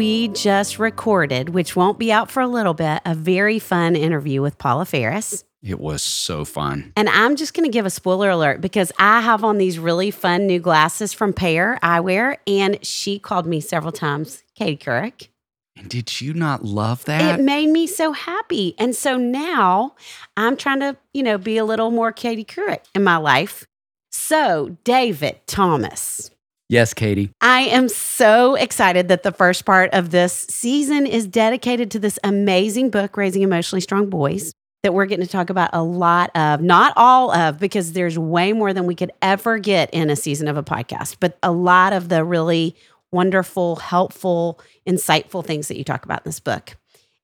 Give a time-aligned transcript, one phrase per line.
[0.00, 4.40] We just recorded, which won't be out for a little bit, a very fun interview
[4.40, 5.44] with Paula Faris.
[5.62, 6.94] It was so fun.
[6.96, 10.10] And I'm just going to give a spoiler alert because I have on these really
[10.10, 15.28] fun new glasses from Pair Eyewear, and she called me several times, Katie Couric.
[15.76, 17.38] And did you not love that?
[17.38, 18.74] It made me so happy.
[18.78, 19.96] And so now
[20.34, 23.66] I'm trying to, you know, be a little more Katie Couric in my life.
[24.10, 26.30] So, David Thomas.
[26.70, 27.32] Yes, Katie.
[27.40, 32.16] I am so excited that the first part of this season is dedicated to this
[32.22, 34.52] amazing book, Raising Emotionally Strong Boys,
[34.84, 38.52] that we're getting to talk about a lot of, not all of, because there's way
[38.52, 41.92] more than we could ever get in a season of a podcast, but a lot
[41.92, 42.76] of the really
[43.10, 46.76] wonderful, helpful, insightful things that you talk about in this book.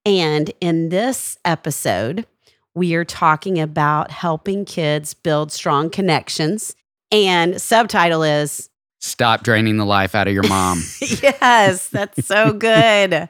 [0.04, 2.26] And in this episode,
[2.74, 6.74] we are talking about helping kids build strong connections.
[7.12, 8.70] And subtitle is
[9.06, 10.83] Stop draining the life out of your mom.
[11.00, 13.28] yes, that's so good.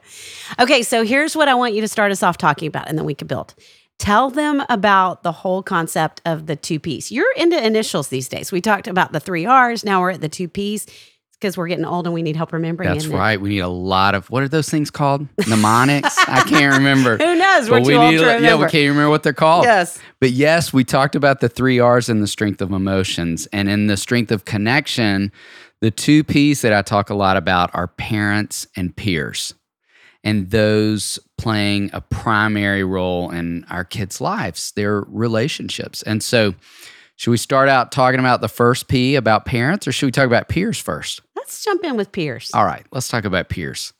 [0.58, 3.04] Okay, so here's what I want you to start us off talking about, and then
[3.04, 3.54] we can build.
[3.98, 7.10] Tell them about the whole concept of the two P's.
[7.10, 8.52] You're into initials these days.
[8.52, 9.84] We talked about the three R's.
[9.84, 10.86] Now we're at the two P's
[11.40, 12.90] because we're getting old and we need help remembering.
[12.90, 13.38] That's right.
[13.40, 15.26] We need a lot of what are those things called?
[15.46, 16.14] Mnemonics?
[16.28, 17.16] I can't remember.
[17.18, 17.70] Who knows?
[17.70, 18.46] We're But too we old need to to- remember.
[18.46, 19.64] Yeah, we can't remember what they're called.
[19.64, 19.98] Yes.
[20.20, 23.46] But yes, we talked about the three R's and the strength of emotions.
[23.52, 25.32] And in the strength of connection,
[25.80, 29.54] the two P's that I talk a lot about are parents and peers.
[30.24, 36.02] And those playing a primary role in our kids' lives, their relationships.
[36.02, 36.54] And so,
[37.14, 40.26] should we start out talking about the first P about parents, or should we talk
[40.26, 41.22] about peers first?
[41.34, 42.52] Let's jump in with Pierce.
[42.52, 43.92] All right, let's talk about peers.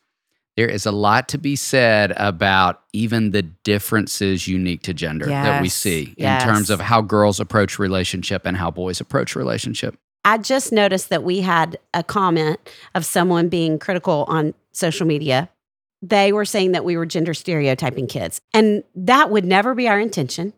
[0.56, 5.60] There is a lot to be said about even the differences unique to gender that
[5.60, 6.42] we see yes.
[6.42, 9.98] in terms of how girls approach relationship and how boys approach relationship.
[10.26, 12.58] I just noticed that we had a comment
[12.96, 15.48] of someone being critical on social media.
[16.02, 20.00] They were saying that we were gender stereotyping kids, and that would never be our
[20.00, 20.52] intention.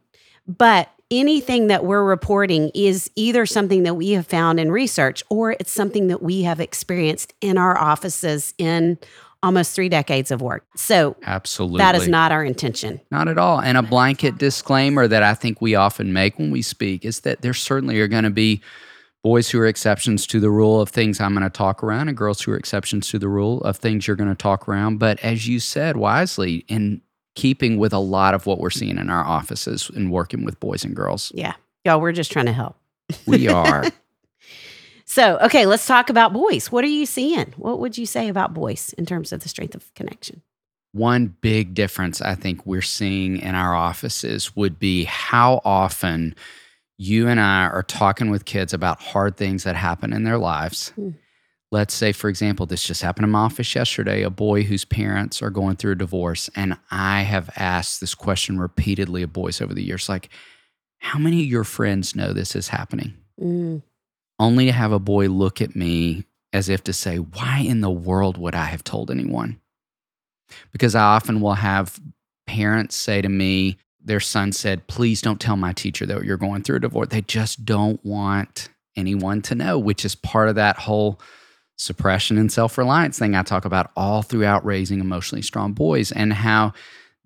[0.47, 5.53] But anything that we're reporting is either something that we have found in research or
[5.53, 8.97] it's something that we have experienced in our offices in
[9.43, 10.65] almost three decades of work.
[10.77, 11.79] So Absolutely.
[11.79, 13.01] that is not our intention.
[13.11, 13.61] Not at all.
[13.61, 17.43] And a blanket disclaimer that I think we often make when we speak is that
[17.43, 18.63] there certainly are going to be
[19.29, 22.17] boys who are exceptions to the rule of things I'm going to talk around and
[22.17, 24.97] girls who are exceptions to the rule of things you're going to talk around.
[24.99, 27.03] But as you said wisely, in
[27.35, 30.83] keeping with a lot of what we're seeing in our offices and working with boys
[30.83, 31.53] and girls, Yeah.
[31.85, 32.77] Y'all, we're just trying to help.
[33.27, 33.85] we are.
[35.11, 36.71] So, okay, let's talk about boys.
[36.71, 37.55] What are you seeing?
[37.57, 40.43] What would you say about boys in terms of the strength of connection?
[40.93, 46.35] one big difference I think we're seeing in our offices would be how often
[46.99, 50.93] you and I are talking with kids about hard things that happen in their lives.
[50.99, 51.15] Mm.
[51.71, 55.43] Let's say, for example, this just happened in my office yesterday a boy whose parents
[55.43, 56.51] are going through a divorce.
[56.57, 60.31] And I have asked this question repeatedly of boys over the years like,
[60.99, 63.15] how many of your friends know this is happening?
[63.41, 63.83] Mm.
[64.39, 67.91] Only to have a boy look at me as if to say, why in the
[67.91, 69.61] world would I have told anyone?
[70.73, 72.01] Because I often will have
[72.47, 73.77] parents say to me,
[74.09, 77.09] their son said, Please don't tell my teacher that you're going through a divorce.
[77.09, 81.21] They just don't want anyone to know, which is part of that whole
[81.77, 86.33] suppression and self reliance thing I talk about all throughout raising emotionally strong boys and
[86.33, 86.73] how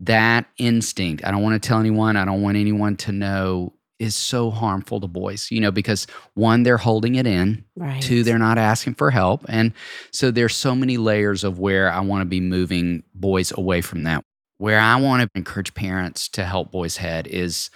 [0.00, 4.17] that instinct, I don't want to tell anyone, I don't want anyone to know, is
[4.17, 8.02] so harmful to boys, you know, because one, they're holding it in, Right.
[8.02, 9.44] two, they're not asking for help.
[9.49, 9.73] And
[10.11, 14.02] so there's so many layers of where I want to be moving boys away from
[14.02, 14.25] that.
[14.58, 17.70] Where I want to encourage parents to help boys head is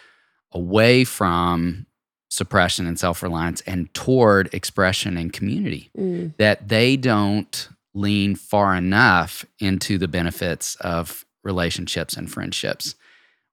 [0.53, 1.87] away from
[2.31, 6.37] suppression and self reliance and toward expression and community Mm.
[6.39, 12.95] that they don't lean far enough into the benefits of relationships and friendships.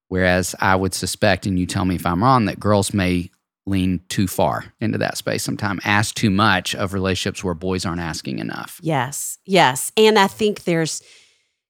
[0.09, 3.31] Whereas I would suspect, and you tell me if I'm wrong, that girls may
[3.65, 8.01] lean too far into that space sometime, ask too much of relationships where boys aren't
[8.01, 8.79] asking enough.
[8.83, 9.91] Yes, yes.
[9.95, 11.01] And I think there's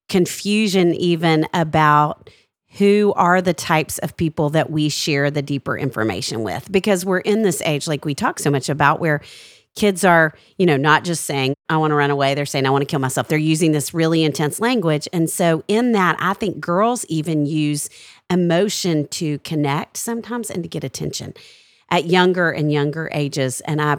[0.10, 2.30] confusion even about
[2.78, 6.72] who are the types of people that we share the deeper information with.
[6.72, 9.22] Because we're in this age like we talk so much about where
[9.76, 12.70] kids are you know not just saying i want to run away they're saying i
[12.70, 13.28] want to kill myself.
[13.28, 15.08] They're using this really intense language.
[15.12, 17.90] And so in that i think girls even use
[18.30, 21.34] emotion to connect sometimes and to get attention
[21.90, 23.62] at younger and younger ages.
[23.62, 23.98] And i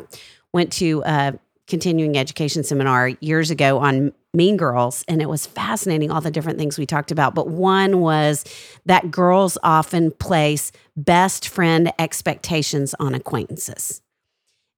[0.52, 1.34] went to a
[1.66, 6.58] continuing education seminar years ago on Mean Girls, and it was fascinating all the different
[6.58, 7.34] things we talked about.
[7.34, 8.44] But one was
[8.86, 14.02] that girls often place best friend expectations on acquaintances.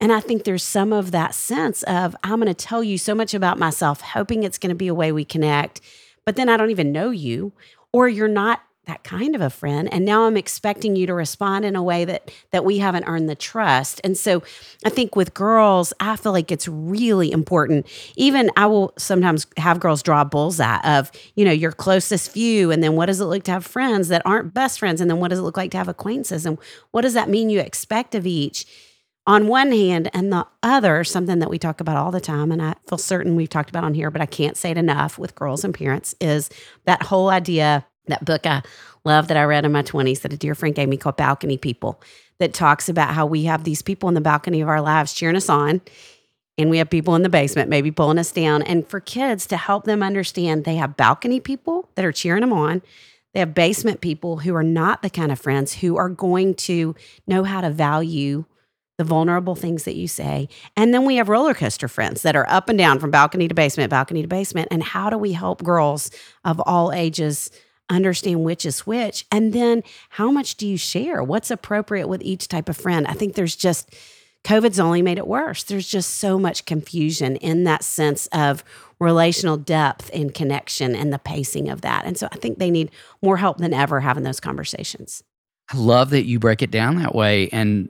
[0.00, 3.14] And I think there's some of that sense of I'm going to tell you so
[3.14, 5.80] much about myself, hoping it's going to be a way we connect,
[6.24, 7.52] but then I don't even know you,
[7.92, 11.64] or you're not that kind of a friend and now i'm expecting you to respond
[11.64, 14.00] in a way that that we haven't earned the trust.
[14.04, 14.42] And so
[14.84, 17.86] i think with girls i feel like it's really important.
[18.16, 22.70] Even i will sometimes have girls draw a bullseye of you know your closest few
[22.70, 25.18] and then what does it look to have friends that aren't best friends and then
[25.18, 26.58] what does it look like to have acquaintances and
[26.92, 28.66] what does that mean you expect of each?
[29.28, 32.62] On one hand and the other something that we talk about all the time and
[32.62, 35.34] i feel certain we've talked about on here but i can't say it enough with
[35.34, 36.48] girls and parents is
[36.84, 38.62] that whole idea that book I
[39.04, 41.58] love that I read in my 20s that a dear friend gave me called Balcony
[41.58, 42.00] People
[42.38, 45.36] that talks about how we have these people in the balcony of our lives cheering
[45.36, 45.80] us on.
[46.58, 48.62] And we have people in the basement maybe pulling us down.
[48.62, 52.52] And for kids to help them understand they have balcony people that are cheering them
[52.52, 52.82] on.
[53.34, 56.94] They have basement people who are not the kind of friends who are going to
[57.26, 58.46] know how to value
[58.96, 60.48] the vulnerable things that you say.
[60.74, 63.54] And then we have roller coaster friends that are up and down from balcony to
[63.54, 64.68] basement, balcony to basement.
[64.70, 66.10] And how do we help girls
[66.44, 67.50] of all ages
[67.88, 71.22] understand which is which and then how much do you share?
[71.22, 73.06] What's appropriate with each type of friend?
[73.06, 73.94] I think there's just
[74.44, 75.64] covid's only made it worse.
[75.64, 78.62] There's just so much confusion in that sense of
[79.00, 82.06] relational depth and connection and the pacing of that.
[82.06, 82.90] And so i think they need
[83.22, 85.22] more help than ever having those conversations.
[85.72, 87.48] I love that you break it down that way.
[87.48, 87.88] And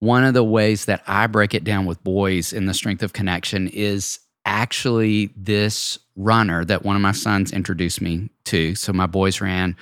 [0.00, 3.12] one of the ways that I break it down with boys in the strength of
[3.12, 8.74] connection is actually this runner that one of my sons introduced me to.
[8.74, 9.76] So my boys ran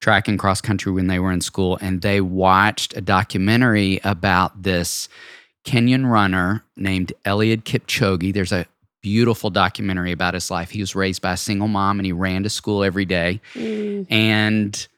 [0.00, 4.62] track and cross country when they were in school, and they watched a documentary about
[4.62, 5.08] this
[5.64, 8.32] Kenyan runner named Eliud Kipchoge.
[8.32, 8.66] There's a
[9.02, 10.70] beautiful documentary about his life.
[10.70, 13.40] He was raised by a single mom and he ran to school every day.
[13.54, 14.06] Mm.
[14.10, 14.88] And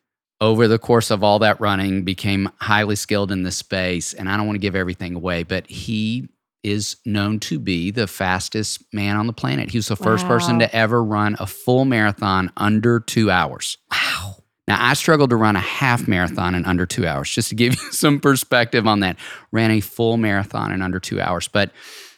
[0.41, 4.37] over the course of all that running became highly skilled in this space and i
[4.37, 6.29] don't want to give everything away but he
[6.63, 9.71] is known to be the fastest man on the planet.
[9.71, 13.79] He was the first person to ever run a full marathon under two hours.
[13.91, 14.37] Wow.
[14.67, 17.75] Now i struggled to run a half marathon in under two hours just to give
[17.75, 19.17] you some perspective on that.
[19.51, 21.71] Ran a full marathon in under two hours but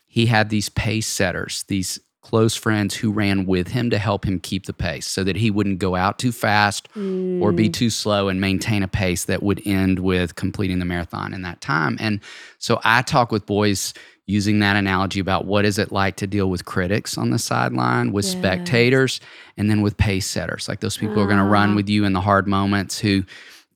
[0.06, 4.38] he had these pace setters these close friends who ran with him to help him
[4.38, 7.72] keep the pace so that he wouldn't go out too fast or be mm.
[7.72, 11.60] too slow and maintain a pace that would end with completing the marathon in that
[11.60, 11.96] time.
[11.98, 12.20] And
[12.58, 13.94] so I talk with boys
[14.30, 18.12] using that analogy about what is it like to deal with critics on the sideline,
[18.12, 18.32] with Yes.
[18.32, 19.20] spectators,
[19.56, 21.76] and then with pace setters, like those people who are going to run ah.
[21.76, 23.24] with you in the hard moments who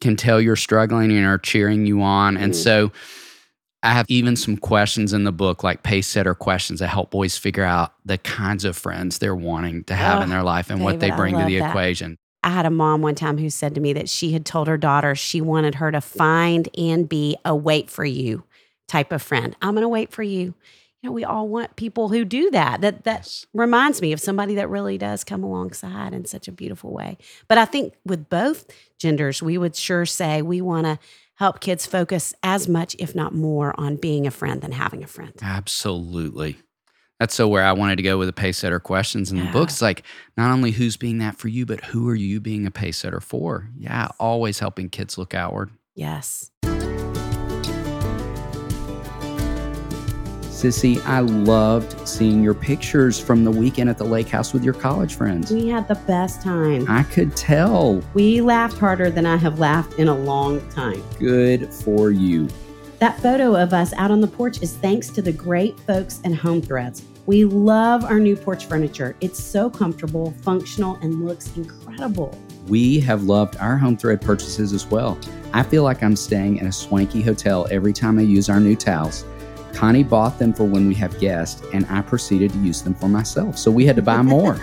[0.01, 2.37] can tell you're struggling and are cheering you on.
[2.37, 2.57] And mm.
[2.57, 2.93] so
[3.83, 7.37] I have even some questions in the book, like pace setter questions that help boys
[7.37, 10.83] figure out the kinds of friends they're wanting to have in Oh, their life and
[10.83, 11.69] what they bring to the that.
[11.71, 12.17] equation.
[12.43, 14.77] I had a mom one time who said to me that she had told her
[14.77, 18.45] daughter she wanted her to find and be a wait for you
[18.89, 19.57] type of friend.
[19.63, 20.55] I'm going to wait for you.
[21.03, 22.81] You know, we all want people who do that.
[22.81, 23.47] That that Yes.
[23.53, 27.19] reminds me of somebody that really does come alongside in such a beautiful way.
[27.47, 28.67] But I think with both
[28.99, 30.99] genders, we would sure say we want to
[31.35, 35.07] help kids focus as much, if not more, on being a friend than having a
[35.07, 35.33] friend.
[35.43, 36.57] Absolutely.
[37.21, 39.69] That's so where I wanted to go with the pace setter questions in the book.
[39.69, 40.03] It's like
[40.37, 43.21] not only who's being that for you, but who are you being a pace setter
[43.21, 43.69] for?
[43.77, 45.71] Yeah, always helping kids look outward.
[45.95, 46.51] Yes.
[50.65, 54.73] Sissy, I loved seeing your pictures from the weekend at the lake house with your
[54.73, 55.51] college friends.
[55.51, 56.87] We had the best time.
[56.89, 58.03] I could tell.
[58.15, 61.03] We laughed harder than I have laughed in a long time.
[61.19, 62.49] Good for you.
[62.99, 66.33] That photo of us out on the porch is thanks to the great folks at
[66.33, 67.05] Home Threads.
[67.27, 69.17] We love our new porch furniture.
[69.21, 72.39] It's so comfortable, functional, and looks incredible.
[72.69, 75.19] We have loved our home thread purchases as well.
[75.53, 78.77] I feel like I'm staying in a swanky hotel every time I use our new
[78.77, 79.27] towels.
[79.75, 83.09] Connie bought them for when we have guests, and I proceeded to use them for
[83.09, 83.59] myself.
[83.59, 84.59] So we had to buy more.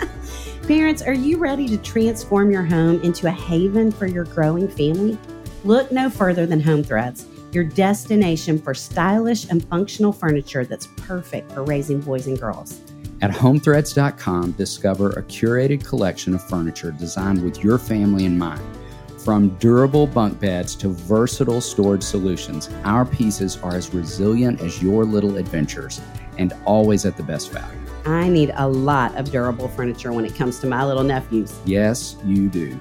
[0.66, 5.18] Parents, are you ready to transform your home into a haven for your growing family?
[5.64, 11.52] Look no further than Home Threads, your destination for stylish and functional furniture that's perfect
[11.52, 12.80] for raising boys and girls.
[13.20, 18.62] At homethreads.com, discover a curated collection of furniture designed with your family in mind.
[19.24, 25.04] From durable bunk beds to versatile storage solutions, our pieces are as resilient as your
[25.04, 26.00] little adventures
[26.38, 27.78] and always at the best value.
[28.04, 31.56] I need a lot of durable furniture when it comes to my little nephews.
[31.64, 32.76] Yes, you do.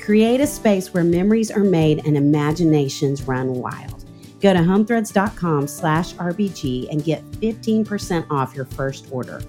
[0.00, 4.06] Create a space where memories are made and imaginations run wild.
[4.40, 9.42] Go to homethreads.com slash RBG and get 15% off your first order.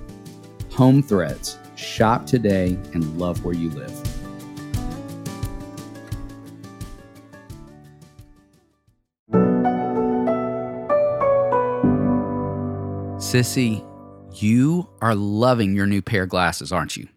[0.73, 1.57] Home Threads.
[1.75, 4.12] Shop today and love where you live.
[13.33, 13.83] Sissy,
[14.39, 17.07] you are loving your new pair of glasses, aren't you?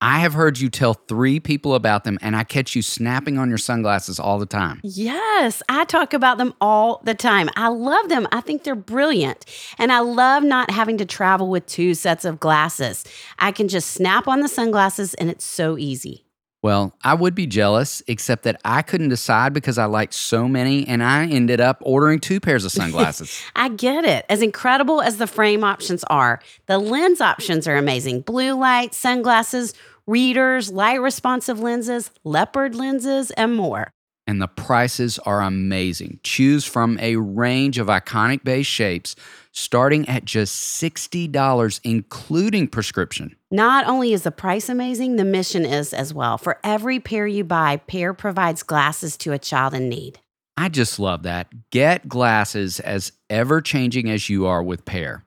[0.00, 3.50] I have heard you tell three people about them, and I catch you snapping on
[3.50, 4.80] your sunglasses all the time.
[4.82, 7.50] Yes, I talk about them all the time.
[7.54, 8.26] I love them.
[8.32, 9.44] I think they're brilliant.
[9.76, 13.04] And I love not having to travel with two sets of glasses.
[13.38, 16.24] I can just snap on the sunglasses and it's so easy.
[16.60, 20.86] Well, I would be jealous, except that I couldn't decide because I liked so many,
[20.88, 23.40] and I ended up ordering two pairs of sunglasses.
[23.56, 24.26] I get it.
[24.28, 28.22] As incredible as the frame options are, the lens options are amazing.
[28.22, 29.72] Blue light, sunglasses,
[30.08, 33.92] readers, light responsive lenses, leopard lenses, and more.
[34.28, 36.20] And the prices are amazing.
[36.22, 39.16] Choose from a range of iconic base shapes
[39.52, 43.34] starting at just $60, including prescription.
[43.50, 46.36] Not only is the price amazing, the mission is as well.
[46.36, 50.20] For every pair you buy, Pair provides glasses to a child in need.
[50.58, 51.70] I just love that.
[51.70, 55.24] Get glasses as ever changing as you are with Pair.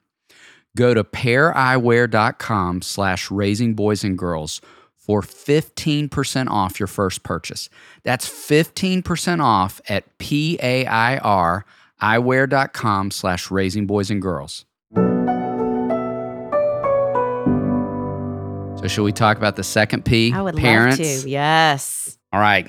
[0.77, 4.61] Go to paireyewear.com slash raising boys and girls
[5.01, 7.69] for 15% off your first purchase.
[8.03, 11.65] That's 15% off at P-A-I-R
[12.01, 14.65] eyewear.com slash raising boys and girls.
[18.79, 20.33] So should we talk about the second P?
[20.33, 20.97] I would Parents.
[20.99, 21.29] love to.
[21.29, 22.17] Yes.
[22.33, 22.67] All right.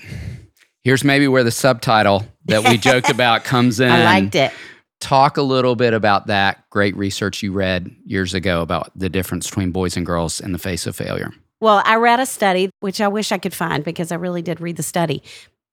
[0.85, 3.91] Here's maybe where the subtitle that we joked about comes in.
[3.91, 4.53] I liked it.
[5.01, 9.49] Talk a little bit about that great research you read years ago about the difference
[9.49, 11.33] between boys and girls in the face of failure.
[11.63, 14.61] Well, I read a study, which I wish I could find because I really did
[14.61, 15.23] read the study.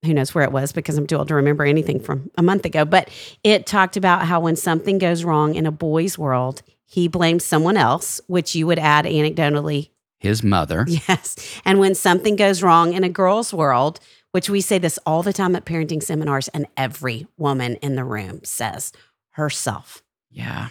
[0.04, 2.64] Who knows where it was because I'm too old to remember anything from a month
[2.64, 2.84] ago.
[2.84, 3.10] But
[3.42, 7.76] it talked about how when something goes wrong in a boy's world, he blames someone
[7.76, 10.84] else, which you would add anecdotally, His mother.
[10.86, 11.34] yes.
[11.64, 13.98] And when something goes wrong in a girl's world,
[14.30, 18.04] which we say this all the time at parenting seminars, and every woman in the
[18.04, 18.92] room says
[19.30, 20.04] herself.
[20.30, 20.68] Yeah.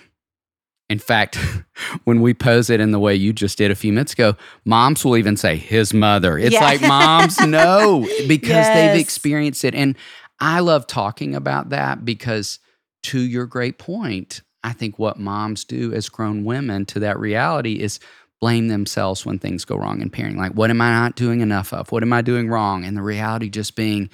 [0.89, 1.37] In fact,
[2.03, 5.05] when we pose it in the way you just did a few minutes ago, moms
[5.05, 6.37] will even say his mother.
[6.37, 6.63] It's Yeah.
[6.63, 8.73] like moms know because Yes.
[8.73, 9.75] they've experienced it.
[9.75, 9.95] And
[10.39, 12.59] I love talking about that because,
[13.03, 17.73] to your great point, I think what moms do as grown women to that reality
[17.79, 17.99] is
[18.41, 20.37] blame themselves when things go wrong in parenting.
[20.37, 21.91] Like, what am I not doing enough of?
[21.91, 22.83] What am I doing wrong?
[22.85, 24.09] And the reality just being,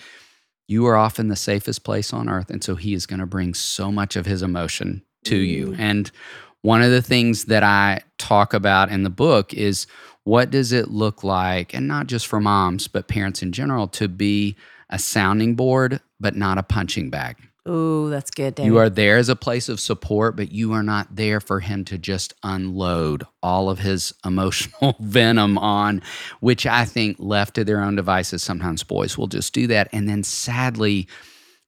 [0.67, 2.49] you are often the safest place on earth.
[2.49, 5.67] And so he is going to bring so much of his emotion to you.
[5.69, 5.79] Mm.
[5.79, 6.11] And
[6.65, 9.85] one of the things that I talk about in the book is
[10.23, 14.07] what does it look like, and not just for moms, but parents in general, to
[14.07, 14.55] be
[14.89, 17.37] a sounding board, but not a punching bag.
[17.67, 18.71] Oh, that's good, David.
[18.71, 21.85] You are there as a place of support, but you are not there for him
[21.85, 26.01] to just unload all of his emotional venom on,
[26.39, 29.87] which I think left to their own devices, sometimes boys will just do that.
[29.91, 31.07] And then sadly,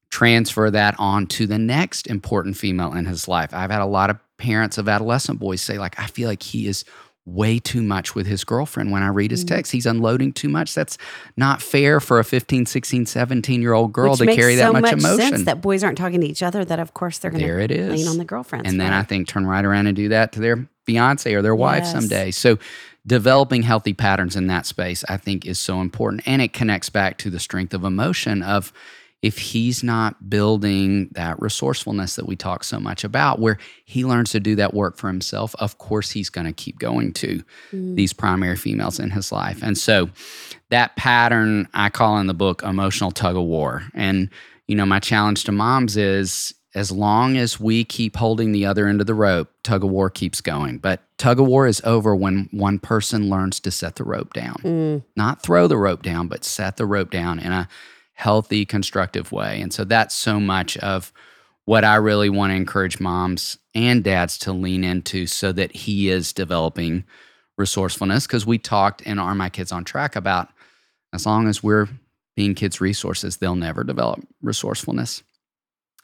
[0.09, 3.53] transfer that on to the next important female in his life.
[3.53, 6.67] I've had a lot of parents of adolescent boys say, like, I feel like he
[6.67, 6.83] is
[7.25, 9.49] way too much with his girlfriend when I read his Mhm.
[9.49, 9.71] text.
[9.73, 10.73] He's unloading too much.
[10.73, 10.97] That's
[11.35, 14.71] not fair for a 15, 16, 17 year old girl Which to carry that so
[14.71, 15.31] much, emotion.
[15.31, 16.63] sense that boys aren't talking to each other.
[16.63, 17.91] That of course they're going there it to is.
[17.99, 18.69] lean on the girlfriends.
[18.71, 18.99] and then right?
[18.99, 21.91] I think turn right around and do that to their fiance or their wife Yes.
[21.91, 22.31] someday.
[22.31, 22.57] So
[23.05, 26.23] developing healthy patterns in that space, I think, is so important.
[26.25, 28.71] And it connects back to the strength of emotion of
[29.23, 34.29] if he's not building that resourcefulness that we talk so much about, where he learns
[34.31, 37.43] to do that work for himself, of course he's going to keep going to
[37.73, 37.95] Mm.
[37.95, 39.61] these primary females in his life.
[39.63, 40.09] And so
[40.69, 43.83] that pattern I call in the book emotional tug of war.
[43.95, 44.29] And,
[44.67, 48.85] you know, my challenge to moms is as long as we keep holding the other
[48.87, 50.77] end of the rope, tug of war keeps going.
[50.77, 54.57] But tug of war is over when one person learns to set the rope down,
[54.63, 55.03] Mm.
[55.15, 57.67] not throw the rope down, but set the rope down in a
[58.17, 59.61] healthy, constructive way.
[59.61, 61.13] And so that's so much of
[61.65, 66.09] what I really want to encourage moms and dads to lean into so that he
[66.09, 67.03] is developing
[67.59, 68.25] resourcefulness.
[68.25, 70.49] Because we talked in Are My Kids on Track about
[71.13, 71.87] as long as we're
[72.35, 75.21] being kids' resources, they'll never develop resourcefulness.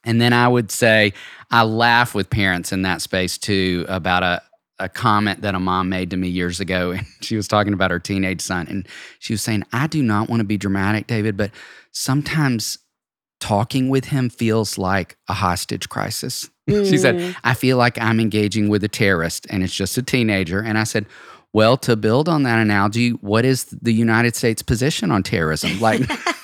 [0.03, 1.13] And then I would say
[1.49, 4.43] I laugh with parents in that space too about a,
[4.83, 6.91] a comment that a mom made to me years ago.
[6.97, 8.67] And she was talking about her teenage son.
[8.67, 8.87] And
[9.19, 11.51] she was saying, I do not want to be dramatic, David, but
[11.91, 12.79] sometimes
[13.39, 16.49] talking with him feels like a hostage crisis.
[16.69, 17.35] she said, Mm.
[17.43, 20.59] I feel like I'm engaging with a terrorist and it's just a teenager.
[20.59, 21.05] And I said,
[21.53, 25.79] well, to build on that analogy, what is the United States position on terrorism?
[25.79, 26.01] Like,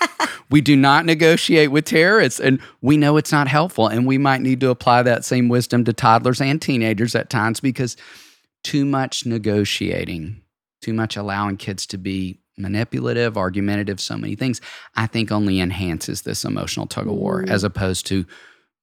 [0.51, 3.87] we do not negotiate with terrorists, and we know it's not helpful.
[3.87, 7.59] And we might need to apply that same wisdom to toddlers and teenagers at times
[7.59, 7.97] because
[8.63, 10.41] too much negotiating,
[10.81, 14.59] too much allowing kids to be manipulative, argumentative, so many things,
[14.95, 17.49] I think only enhances this emotional tug of war Mm.
[17.49, 18.25] as opposed to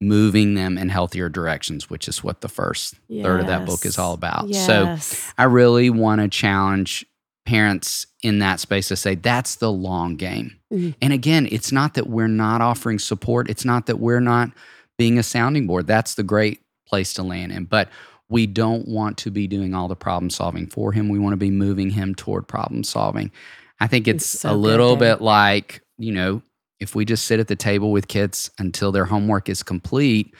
[0.00, 3.98] moving them in healthier directions, which is what the first third of that book is
[3.98, 4.54] all about.
[4.54, 4.96] So
[5.38, 7.04] I really want to challenge
[7.46, 10.56] parents in that space to say that's the long game.
[10.72, 10.94] Mhm.
[11.00, 14.50] And again, it's not that we're not offering support, it's not that we're not
[14.98, 15.86] being a sounding board.
[15.86, 17.64] That's the great place to land in.
[17.64, 17.88] But
[18.28, 21.08] we don't want to be doing all the problem solving for him.
[21.08, 23.30] We want to be moving him toward problem solving.
[23.78, 25.18] I think it's so a little David.
[25.18, 26.42] bit like, you know,
[26.80, 30.34] if we just sit at the table with kids until their homework is complete,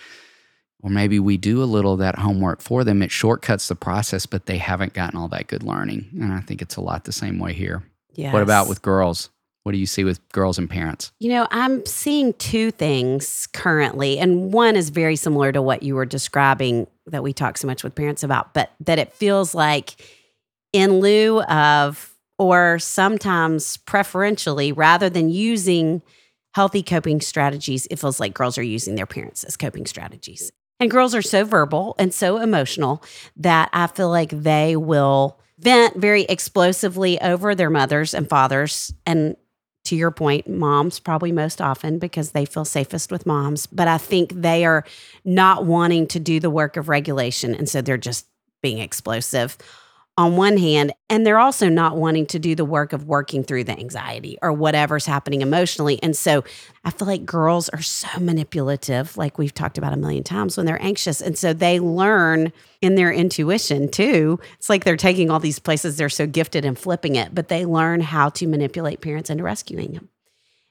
[0.83, 4.27] or maybe we do a little of that homework for them, it shortcuts the process,
[4.27, 6.09] but they haven't gotten all that good learning.
[6.21, 7.83] And I think it's a lot the same way here.
[8.33, 9.31] What about with girls?
[9.67, 11.11] What do you see with girls and parents?
[11.19, 15.97] You know, I'm seeing two things currently, and one is very similar to what you
[15.97, 19.97] were describing that we talk so much with parents about, but that it feels like
[20.73, 26.01] in lieu of, or sometimes preferentially, rather than using
[26.55, 30.53] healthy coping strategies, it feels like girls are using their parents as coping strategies.
[30.79, 33.03] And girls are so verbal and so emotional
[33.39, 39.35] that I feel like they will vent very explosively over their mothers and fathers and
[39.87, 43.67] to your point, moms probably most often because they feel safest with moms.
[43.67, 44.85] But I think they are
[45.25, 47.55] not wanting to do the work of regulation.
[47.55, 48.27] And so they're just
[48.63, 49.57] being explosive
[50.19, 50.93] on one hand.
[51.11, 54.53] And they're also not wanting to do the work of working through the anxiety or
[54.53, 56.03] whatever's happening emotionally.
[56.03, 56.43] And so
[56.85, 60.65] I feel like girls are so manipulative, like we've talked about a million times when
[60.65, 61.21] they're anxious.
[61.21, 64.41] And so they learn in their intuition too.
[64.55, 67.67] It's like they're taking all these places they're so gifted and flipping it, but they
[67.67, 70.09] learn how to manipulate parents into rescuing them.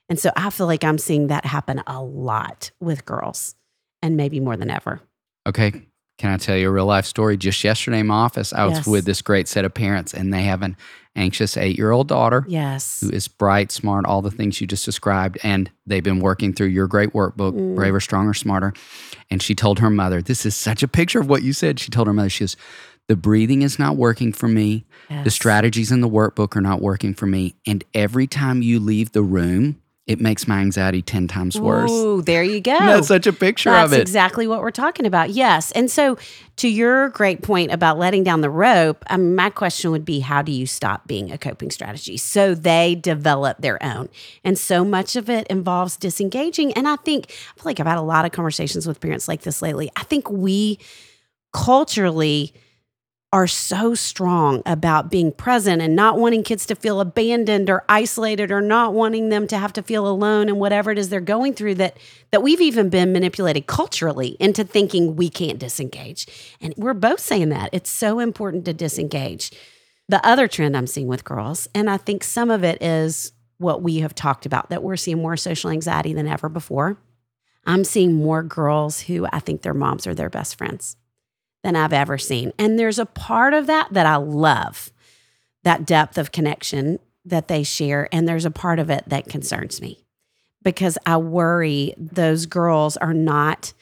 [0.10, 3.56] And so I feel like I'm seeing that happen a lot with girls
[4.02, 5.02] and maybe more than ever.
[5.48, 5.88] Okay.
[6.18, 7.36] Can I tell you a real life story?
[7.36, 8.88] Just yesterday in my office, I was Yes.
[8.88, 10.78] with this great set of parents, and they have an
[11.18, 13.02] anxious eight year old daughter Yes.
[13.02, 15.38] who is bright, smart, all the things you just described.
[15.44, 17.76] And they've been working through your great workbook, Mm.
[17.76, 18.74] Braver, Stronger, Smarter.
[19.30, 21.80] And she told her mother, This is such a picture of what you said.
[21.80, 22.56] She told her mother, She goes,
[23.10, 24.86] The breathing is not working for me.
[25.24, 27.56] The strategies in the workbook are not working for me.
[27.68, 31.92] And every time you leave the room, it makes my anxiety 10 times worse.
[31.92, 32.78] Ooh, there you go.
[32.80, 34.02] That's such a picture That's of it.
[34.02, 35.32] exactly what we're talking about.
[35.32, 35.72] Yes.
[35.72, 36.18] And so,
[36.58, 40.42] to your great point about letting down the rope, um, my question would be how
[40.44, 44.10] do you stop being a coping strategy so they develop their own?
[44.44, 46.72] And so much of it involves disengaging.
[46.74, 49.42] And I think, I feel like I've had a lot of conversations with parents like
[49.42, 49.90] this lately.
[49.96, 50.78] I think we
[51.52, 52.54] culturally,
[53.36, 58.50] are so strong about being present and not wanting kids to feel abandoned or isolated
[58.50, 61.54] or not wanting them to have to feel alone and whatever it is they're going
[61.54, 61.98] through that
[62.32, 66.26] that we've even been manipulated culturally into thinking we can't disengage.
[66.62, 67.70] And we're both saying that.
[67.74, 69.52] It's so important to disengage.
[70.08, 73.82] The other trend I'm seeing with girls, and I think some of it is what
[73.82, 76.98] we have talked about that we're seeing more social anxiety than ever before.
[77.66, 80.96] I'm seeing more girls who I think their moms are their best friends
[81.66, 82.54] than I've ever seen.
[82.60, 84.92] And there's a part of that that I love
[85.64, 88.08] that depth of connection that they share.
[88.12, 90.06] And there's a part of it that concerns me
[90.62, 93.74] because I worry those girls are not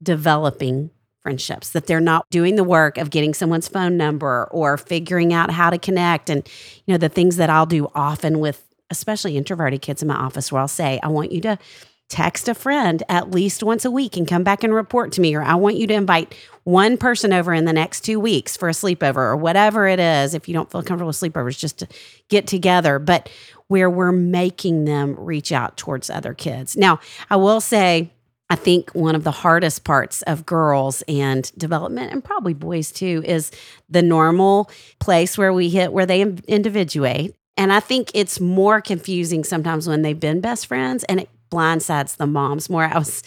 [0.00, 5.32] developing friendships, that they're not doing the work of getting someone's phone number or figuring
[5.32, 6.30] out how to connect.
[6.30, 6.48] And,
[6.86, 10.52] you know, the things that I'll do often with especially introverted kids in my office
[10.52, 11.58] where I'll say, I want you to
[12.12, 15.34] text a friend at least once a week and come back and report to me,
[15.34, 18.68] or I want you to invite one person over in the next two weeks for
[18.68, 20.34] a sleepover or whatever it is.
[20.34, 21.88] If you don't feel comfortable with sleepovers, just to
[22.28, 23.30] get together, but
[23.68, 26.76] where we're making them reach out towards other kids.
[26.76, 28.10] Now, I will say,
[28.50, 33.22] I think one of the hardest parts of girls and development, and probably boys too,
[33.24, 33.50] is
[33.88, 34.70] the normal
[35.00, 37.34] place where we hit where they individuate.
[37.56, 42.16] And I think it's more confusing sometimes when they've been best friends and it blindsides
[42.16, 42.84] the moms more.
[42.84, 43.20] I was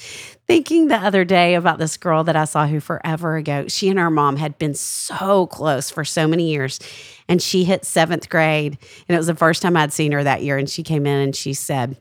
[0.48, 4.00] thinking the other day about this girl that I saw who forever ago, she and
[4.00, 6.80] her mom had been so close for so many years.
[7.28, 8.78] And she hit seventh grade.
[9.08, 10.58] And it was the first time I'd seen her that year.
[10.58, 11.98] And she came in and she said,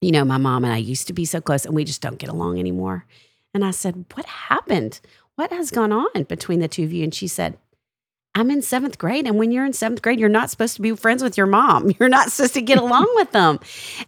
[0.00, 2.18] You know, my mom and I used to be so close and we just don't
[2.18, 3.06] get along anymore.
[3.54, 5.00] And I said, What happened?
[5.36, 7.04] What has gone on between the two of you?
[7.04, 7.56] And she said,
[8.38, 9.26] I'm in seventh grade.
[9.26, 11.90] And when you're in seventh grade, you're not supposed to be friends with your mom.
[11.98, 13.58] You're not supposed to get along with them.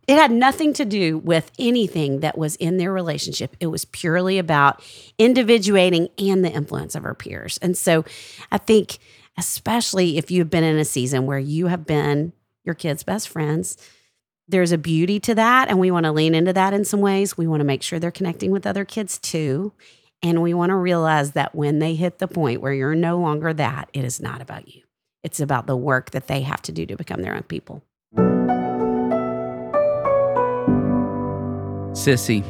[0.06, 3.56] It had nothing to do with anything that was in their relationship.
[3.58, 4.82] It was purely about
[5.18, 7.58] individuating and the influence of her peers.
[7.60, 8.04] And so
[8.52, 8.98] I think,
[9.36, 12.32] especially if you've been in a season where you have been
[12.64, 13.76] your kids' best friends,
[14.46, 15.68] there's a beauty to that.
[15.68, 17.36] And we want to lean into that in some ways.
[17.36, 19.72] We want to make sure they're connecting with other kids too.
[20.22, 23.54] And we want to realize that when they hit the point where you're no longer
[23.54, 24.83] that, it is not about you.
[25.22, 27.83] It's about the work that they have to do to become their own people.
[31.92, 32.44] Sissy,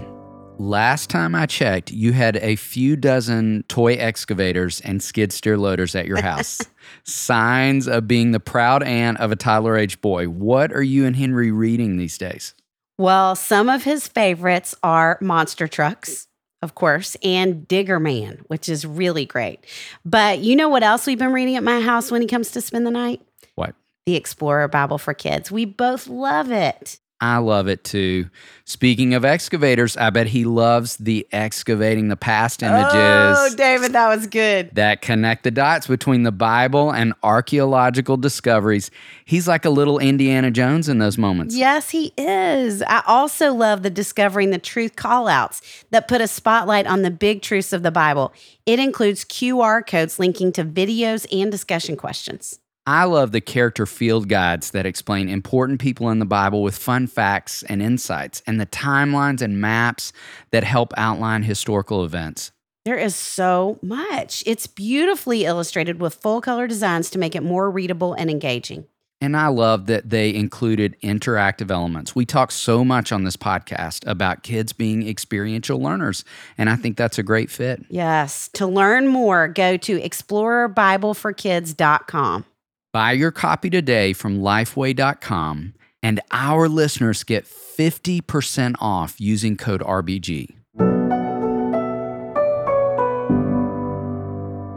[0.58, 5.94] last time I checked, you had a few dozen toy excavators and skid steer loaders
[5.94, 6.60] at your house.
[7.04, 10.26] Signs of being the proud aunt of a Tyler age boy.
[10.26, 12.54] What are you and Henry reading these days?
[12.98, 16.26] Well, some of his favorites are monster trucks
[16.62, 19.64] of course, and Digger Man, which is really great.
[20.04, 22.60] But you know what else we've been reading at my house when he comes to
[22.60, 23.20] spend the night?
[23.54, 23.74] What?
[24.06, 25.50] The Explorer Bible for Kids.
[25.50, 26.98] We both love it.
[27.22, 28.30] I love it too.
[28.64, 32.94] Speaking of excavators, I bet he loves the excavating the past images.
[32.94, 34.70] Oh, David, that was good.
[34.74, 38.90] That connect the dots between the Bible and archaeological discoveries.
[39.26, 41.54] He's like a little Indiana Jones in those moments.
[41.54, 42.80] Yes, he is.
[42.82, 47.42] I also love the discovering the truth callouts that put a spotlight on the big
[47.42, 48.32] truths of the Bible.
[48.64, 52.59] It includes QR codes linking to videos and discussion questions.
[52.86, 57.06] I love the character field guides that explain important people in the Bible with fun
[57.06, 60.12] facts and insights, and the timelines and maps
[60.50, 62.52] that help outline historical events.
[62.86, 64.42] There is so much.
[64.46, 68.86] It's beautifully illustrated with full color designs to make it more readable and engaging.
[69.20, 72.16] And I love that they included interactive elements.
[72.16, 76.24] We talk so much on this podcast about kids being experiential learners,
[76.56, 77.84] and I think that's a great fit.
[77.90, 78.48] Yes.
[78.54, 82.46] To learn more, go to explorerbibleforkids.com.
[82.92, 90.48] Buy your copy today from lifeway.com, and our listeners get 50% off using code RBG.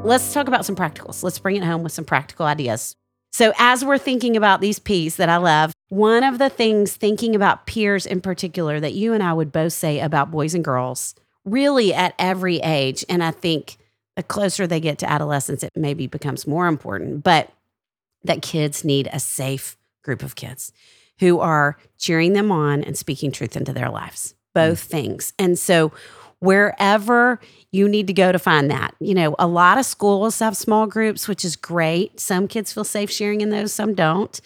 [0.05, 1.23] Let's talk about some practicals.
[1.23, 2.95] Let's bring it home with some practical ideas.
[3.31, 7.35] So, as we're thinking about these P's that I love, one of the things thinking
[7.35, 11.15] about peers in particular that you and I would both say about boys and girls,
[11.45, 13.77] really at every age, and I think
[14.15, 17.49] the closer they get to adolescence, it maybe becomes more important, but
[18.23, 20.71] that kids need a safe group of kids
[21.19, 24.89] who are cheering them on and speaking truth into their lives, both mm.
[24.89, 25.33] things.
[25.39, 25.91] And so,
[26.39, 27.39] wherever
[27.71, 30.85] you need to go to find that, you know, a lot of schools have small
[30.87, 32.19] groups, which is great.
[32.19, 34.41] Some kids feel safe sharing in those, some don't.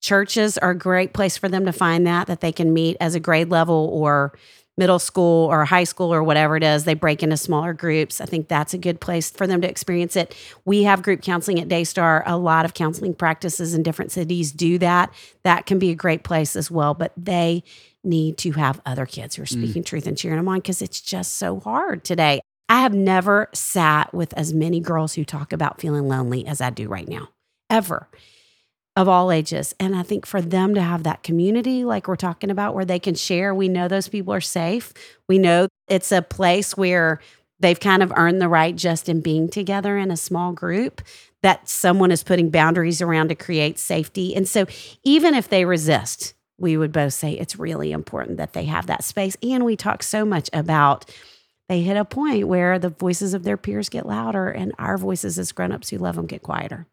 [0.00, 3.14] Churches are a great place for them to find that, that they can meet as
[3.14, 4.32] a grade level or
[4.80, 8.20] middle school or high school or whatever it is, they break into smaller groups.
[8.20, 10.34] I think that's a good place for them to experience it.
[10.64, 12.24] We have group counseling at Daystar.
[12.26, 15.12] A lot of counseling practices in different cities do that.
[15.44, 17.62] That can be a great place as well, but they
[18.02, 19.62] need to have other kids who are mm.
[19.62, 19.86] speaking mm.
[19.86, 22.40] truth and cheering them on because it's just so hard today.
[22.70, 26.70] I have never sat with as many girls who talk about feeling lonely as I
[26.70, 27.28] do right now,
[27.68, 28.08] ever,
[29.00, 29.74] of all ages.
[29.80, 32.98] And I think for them to have that community, like we're talking about, where they
[32.98, 34.92] can share, we know those people are safe.
[35.28, 37.20] We know it's a place where
[37.58, 41.00] they've kind of earned the right just in being together in a small group
[41.42, 44.36] that someone is putting boundaries around to create safety.
[44.36, 44.66] And so
[45.02, 49.02] even if they resist, we would both say it's really important that they have that
[49.02, 49.36] space.
[49.42, 51.10] And we talk so much about
[51.70, 55.38] they hit a point where the voices of their peers get louder and our voices
[55.38, 56.86] as grown-ups who love them get quieter.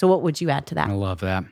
[0.00, 0.88] So what would you add to that?
[0.88, 1.44] I love that.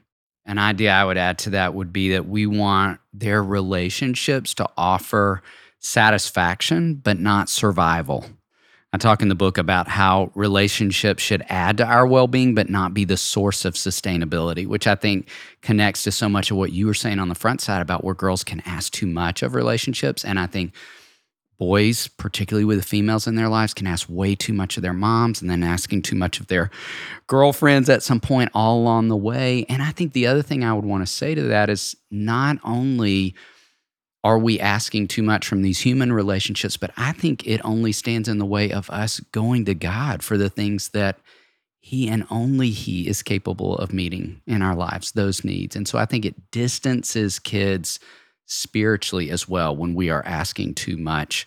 [0.47, 4.67] An idea I would add to that would be that we want their relationships to
[4.75, 5.43] offer
[5.81, 8.25] satisfaction, but not survival.
[8.91, 12.71] I talk in the book about how relationships should add to our well being, but
[12.71, 15.29] not be the source of sustainability, which I think
[15.61, 18.15] connects to so much of what you were saying on the front side about where
[18.15, 20.25] girls can ask too much of relationships.
[20.25, 20.73] And I think
[21.59, 24.93] boys, particularly with the females in their lives, can ask way too much of their
[24.93, 26.71] moms and then asking too much of their
[27.27, 29.67] girlfriends at some point all along the way.
[29.69, 32.59] And I think the other thing I would want to say to that is not
[32.65, 33.35] only
[34.25, 38.29] are we asking too much from these human relationships, but I think it only stands
[38.29, 41.19] in the way of us going to God for the things that
[41.81, 45.77] he and only he is capable of meeting in our lives, those needs.
[45.77, 48.01] And so I think it distances kids
[48.49, 51.47] spiritually as well when we are asking too much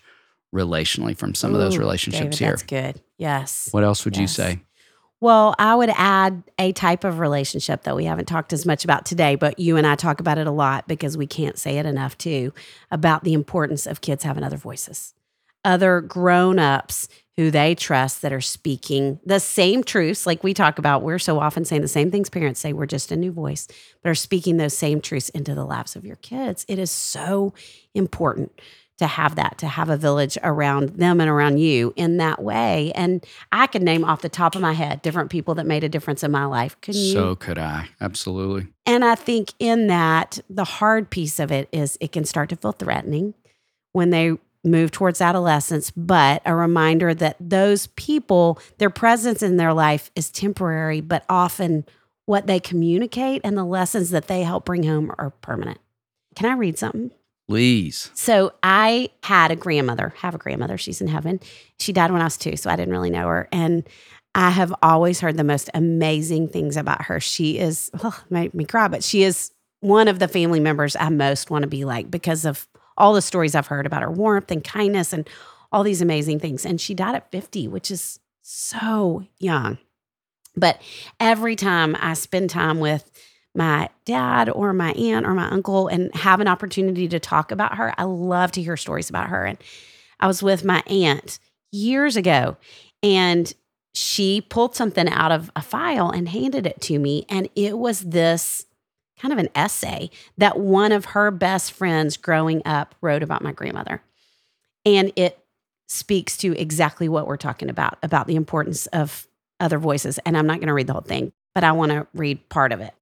[0.54, 2.50] relationally from some Ooh, of those relationships David, here.
[2.50, 3.02] That's good.
[3.18, 3.68] Yes.
[3.72, 4.20] What else would yes.
[4.20, 4.60] you say?
[5.20, 9.06] Well, I would add a type of relationship that we haven't talked as much about
[9.06, 11.86] today, but you and I talk about it a lot because we can't say it
[11.86, 12.52] enough too
[12.90, 15.14] about the importance of kids having other voices,
[15.64, 20.78] other grown ups who they trust that are speaking the same truths, like we talk
[20.78, 21.02] about.
[21.02, 23.68] We're so often saying the same things parents say, we're just a new voice,
[24.02, 26.66] but are speaking those same truths into the lives of your kids.
[26.68, 27.54] It is so
[27.94, 28.52] important
[28.98, 32.92] to have that, to have a village around them and around you in that way.
[32.94, 35.88] And I could name off the top of my head different people that made a
[35.88, 36.80] difference in my life.
[36.82, 37.12] Could you?
[37.12, 37.88] So could I.
[38.00, 38.68] Absolutely.
[38.86, 42.56] And I think in that, the hard piece of it is it can start to
[42.56, 43.34] feel threatening
[43.92, 49.72] when they move towards adolescence, but a reminder that those people, their presence in their
[49.72, 51.84] life is temporary, but often
[52.26, 55.78] what they communicate and the lessons that they help bring home are permanent.
[56.36, 57.10] Can I read something?
[57.48, 58.10] Please.
[58.14, 60.78] So I had a grandmother, have a grandmother.
[60.78, 61.40] She's in heaven.
[61.78, 63.48] She died when I was two, so I didn't really know her.
[63.50, 63.86] And
[64.34, 67.20] I have always heard the most amazing things about her.
[67.20, 71.08] She is, oh, made me cry, but she is one of the family members I
[71.08, 74.50] most want to be like because of all the stories I've heard about her warmth
[74.50, 75.28] and kindness and
[75.70, 76.66] all these amazing things.
[76.66, 79.78] And she died at 50, which is so young.
[80.54, 80.80] But
[81.18, 83.10] every time I spend time with
[83.54, 87.76] my dad or my aunt or my uncle and have an opportunity to talk about
[87.76, 89.44] her, I love to hear stories about her.
[89.44, 89.58] And
[90.20, 91.38] I was with my aunt
[91.70, 92.56] years ago
[93.02, 93.52] and
[93.94, 97.26] she pulled something out of a file and handed it to me.
[97.28, 98.66] And it was this
[99.22, 103.52] kind of an essay that one of her best friends growing up wrote about my
[103.52, 104.02] grandmother.
[104.84, 105.38] And it
[105.86, 109.28] speaks to exactly what we're talking about about the importance of
[109.60, 110.18] other voices.
[110.26, 112.72] And I'm not going to read the whole thing, but I want to read part
[112.72, 112.92] of it.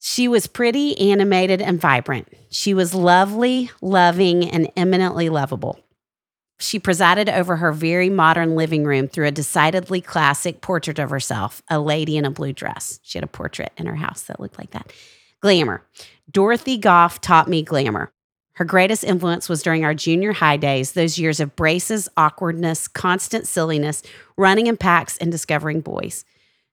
[0.00, 2.28] She was pretty, animated, and vibrant.
[2.50, 5.80] She was lovely, loving, and eminently lovable.
[6.60, 11.62] She presided over her very modern living room through a decidedly classic portrait of herself,
[11.68, 13.00] a lady in a blue dress.
[13.02, 14.92] She had a portrait in her house that looked like that.
[15.40, 15.82] Glamour.
[16.30, 18.12] Dorothy Goff taught me glamour.
[18.54, 23.46] Her greatest influence was during our junior high days, those years of braces, awkwardness, constant
[23.46, 24.02] silliness,
[24.36, 26.24] running in packs, and discovering boys.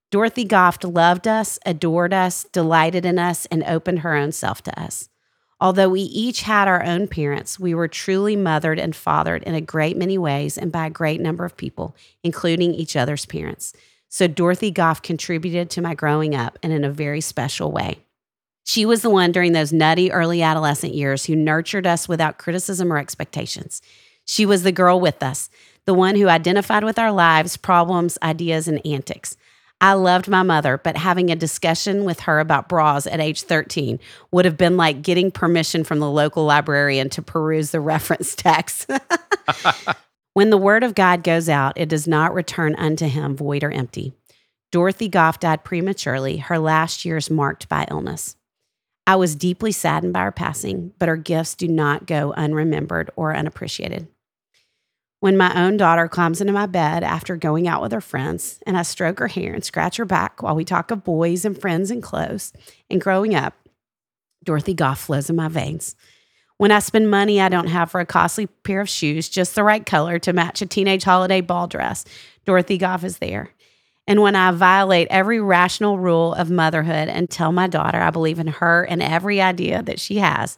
[0.09, 4.79] Dorothy Goff loved us, adored us, delighted in us, and opened her own self to
[4.79, 5.09] us.
[5.61, 9.61] Although we each had our own parents, we were truly mothered and fathered in a
[9.61, 13.73] great many ways and by a great number of people, including each other's parents.
[14.09, 17.99] So Dorothy Goff contributed to my growing up and in a very special way.
[18.67, 22.91] She was the one during those nutty early adolescent years who nurtured us without criticism
[22.91, 23.79] or expectations.
[24.25, 25.51] She was the girl with us,
[25.85, 29.37] the one who identified with our lives, problems, ideas, and antics.
[29.79, 33.99] I loved my mother, but having a discussion with her about bras at age 13
[34.31, 38.89] would have been like getting permission from the local librarian to peruse the reference text.
[40.33, 43.71] when the word of God goes out, it does not return unto him void or
[43.71, 44.13] empty.
[44.71, 48.35] Dorothy Goff died prematurely, her last years marked by illness.
[49.07, 53.35] I was deeply saddened by her passing, but her gifts do not go unremembered or
[53.35, 54.07] unappreciated.
[55.19, 58.77] When my own daughter climbs into my bed after going out with her friends, and
[58.77, 61.89] I stroke her hair and scratch her back while we talk of boys and friends
[61.89, 62.53] and clothes
[62.89, 63.53] and growing up,
[64.43, 65.95] Dorothy Goff flows in my veins.
[66.57, 69.63] When I spend money I don't have for a costly pair of shoes, just the
[69.63, 72.05] right color to match a teenage holiday ball dress,
[72.45, 73.49] Dorothy Goff is there.
[74.07, 78.39] And when I violate every rational rule of motherhood and tell my daughter I believe
[78.39, 80.57] in her and every idea that she has,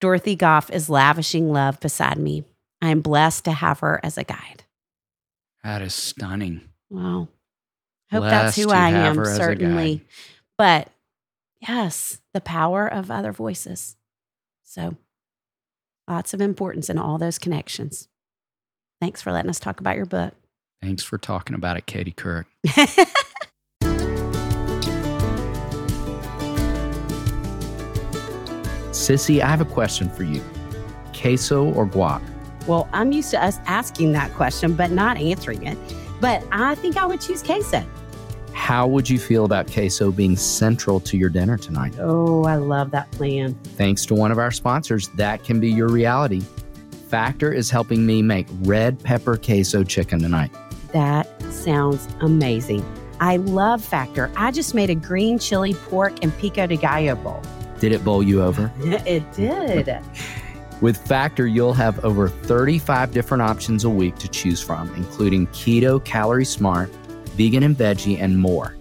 [0.00, 2.44] Dorothy Goff is lavishing love beside me.
[2.80, 4.64] I am blessed to have her as a guide.
[5.62, 6.62] That is stunning.
[6.88, 7.28] Wow.
[8.10, 9.44] Hope that's who I am, her as a guide.
[9.44, 10.04] certainly.
[10.56, 10.88] But
[11.60, 13.96] yes, the power of other voices.
[14.64, 14.96] So
[16.08, 18.08] lots of importance in all those connections.
[19.00, 20.34] Thanks for letting us talk about your book.
[20.82, 22.46] Thanks for talking about it, Katie Couric.
[28.90, 30.42] Sissy, I have a question for you.
[31.14, 32.22] Queso or guac?
[32.66, 35.76] well, I'm used to us asking that question, but not answering it.
[36.20, 37.84] But I think I would choose queso.
[38.52, 41.94] How would you feel about queso being central to your dinner tonight?
[41.98, 43.54] Oh, I love that plan.
[43.76, 46.42] Thanks to one of our sponsors, that can be your reality.
[47.08, 50.50] Factor is helping me make red pepper queso chicken tonight.
[50.92, 52.84] That sounds amazing.
[53.20, 54.30] I love Factor.
[54.36, 57.42] I just made a green chili pork and pico de gallo bowl.
[57.78, 58.72] Did it bowl you over?
[58.80, 60.00] it did.
[60.80, 66.02] With Factor, you'll have over 35 different options a week to choose from, including keto,
[66.02, 66.88] calorie smart,
[67.36, 68.76] vegan and veggie, and more.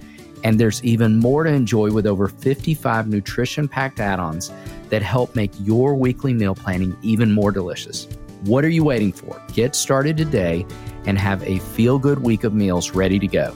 [0.45, 4.49] And there's even more to enjoy with over 55 nutrition packed add ons
[4.87, 8.07] that help make your weekly meal planning even more delicious.
[8.43, 9.41] What are you waiting for?
[9.53, 10.65] Get started today
[11.09, 13.53] and have a feel good week of meals ready to go.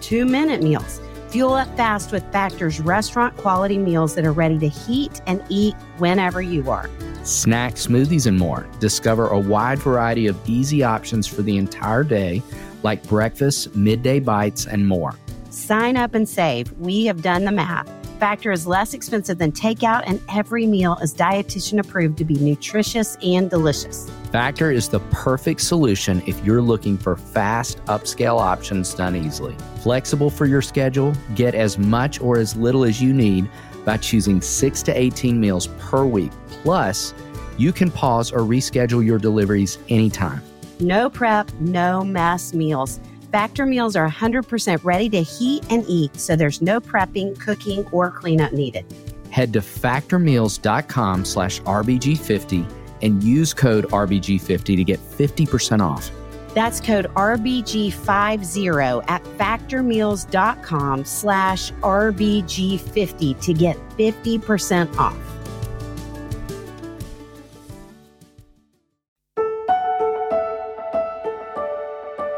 [0.00, 1.00] Two minute meals.
[1.28, 5.74] Fuel up fast with Factor's restaurant quality meals that are ready to heat and eat
[5.98, 6.88] whenever you are.
[7.24, 8.66] snacks, smoothies, and more.
[8.80, 12.42] Discover a wide variety of easy options for the entire day,
[12.82, 15.14] like breakfast, midday bites, and more.
[15.50, 16.72] Sign up and save.
[16.78, 17.97] We have done the math.
[18.18, 23.16] Factor is less expensive than takeout, and every meal is dietitian approved to be nutritious
[23.22, 24.10] and delicious.
[24.32, 29.54] Factor is the perfect solution if you're looking for fast, upscale options done easily.
[29.82, 33.48] Flexible for your schedule, get as much or as little as you need
[33.84, 36.32] by choosing 6 to 18 meals per week.
[36.62, 37.14] Plus,
[37.56, 40.42] you can pause or reschedule your deliveries anytime.
[40.80, 42.98] No prep, no mess meals.
[43.32, 48.10] Factor meals are 100% ready to heat and eat, so there's no prepping, cooking, or
[48.10, 48.86] cleanup needed.
[49.30, 56.10] Head to factormeals.com slash RBG50 and use code RBG50 to get 50% off.
[56.54, 65.37] That's code RBG50 at factormeals.com slash RBG50 to get 50% off.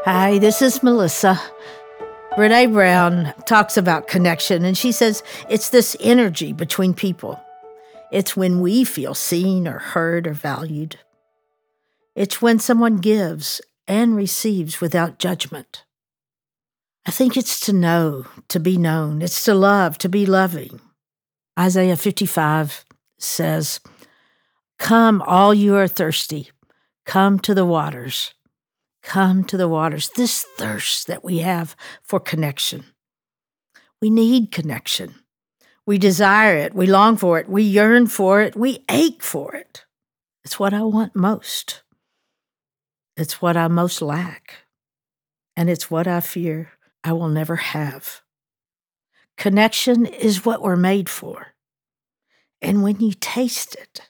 [0.05, 1.39] Hi, this is Melissa.
[2.31, 7.39] Brene Brown talks about connection, and she says it's this energy between people.
[8.11, 10.97] It's when we feel seen or heard or valued.
[12.15, 15.83] It's when someone gives and receives without judgment.
[17.05, 19.21] I think it's to know, to be known.
[19.21, 20.81] It's to love, to be loving.
[21.59, 22.85] Isaiah 55
[23.19, 23.79] says,
[24.79, 26.49] Come, all you are thirsty,
[27.05, 28.33] come to the waters.
[29.03, 30.09] Come to the waters.
[30.15, 32.85] This thirst that we have for connection.
[34.01, 35.15] We need connection.
[35.85, 36.73] We desire it.
[36.73, 37.49] We long for it.
[37.49, 38.55] We yearn for it.
[38.55, 39.85] We ache for it.
[40.43, 41.83] It's what I want most.
[43.17, 44.65] It's what I most lack.
[45.55, 46.71] And it's what I fear
[47.03, 48.21] I will never have.
[49.37, 51.47] Connection is what we're made for.
[52.61, 54.09] And when you taste it,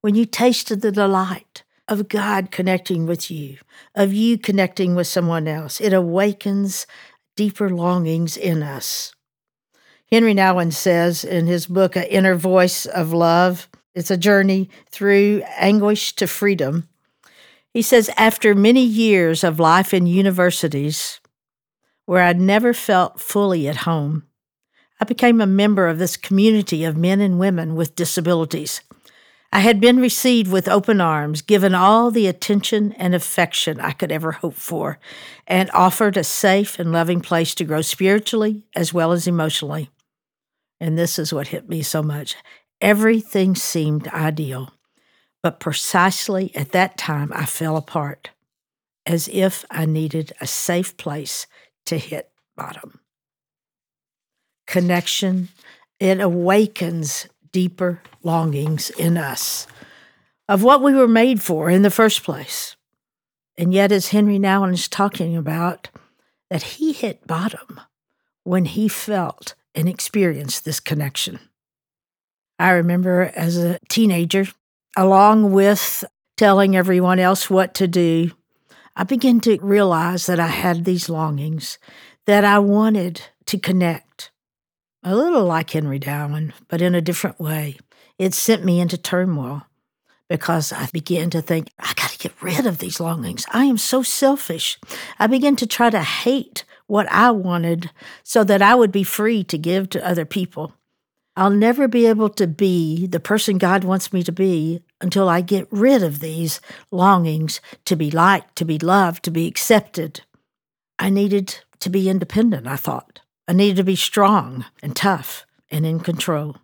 [0.00, 3.58] when you tasted the delight of God connecting with you,
[3.94, 6.86] of you connecting with someone else, it awakens
[7.36, 9.12] deeper longings in us.
[10.10, 15.42] Henri Nouwen says in his book, An Inner Voice of Love, it's a journey through
[15.56, 16.88] anguish to freedom.
[17.72, 21.20] He says, after many years of life in universities
[22.04, 24.24] where I never felt fully at home,
[25.00, 28.82] I became a member of this community of men and women with disabilities.
[29.54, 34.10] I had been received with open arms, given all the attention and affection I could
[34.10, 34.98] ever hope for,
[35.46, 39.90] and offered a safe and loving place to grow spiritually as well as emotionally.
[40.80, 42.34] And this is what hit me so much.
[42.80, 44.72] Everything seemed ideal,
[45.42, 48.30] but precisely at that time I fell apart,
[49.04, 51.46] as if I needed a safe place
[51.86, 53.00] to hit bottom.
[54.66, 55.50] Connection,
[56.00, 59.66] it awakens deeper longings in us
[60.48, 62.76] of what we were made for in the first place.
[63.56, 65.88] And yet, as Henri Nouwen is talking about,
[66.50, 67.80] that he hit bottom
[68.44, 71.38] when he felt and experienced this connection.
[72.58, 74.46] I remember as a teenager
[74.96, 76.04] along with
[76.36, 78.32] telling everyone else what to do,
[78.94, 81.78] I began to realize that I had these longings,
[82.26, 84.31] that I wanted to connect.
[85.04, 87.76] A little like Henri Nouwen, but in a different way.
[88.18, 89.66] It sent me into turmoil
[90.28, 93.44] because I began to think, I got to get rid of these longings.
[93.50, 94.78] I am so selfish.
[95.18, 97.90] I began to try to hate what I wanted
[98.22, 100.72] so that I would be free to give to other people.
[101.36, 105.40] I'll never be able to be the person God wants me to be until I
[105.40, 106.60] get rid of these
[106.92, 110.20] longings to be liked, to be loved, to be accepted.
[111.00, 113.21] I needed to be independent, I thought.
[113.52, 116.56] I needed to be strong and tough and in control.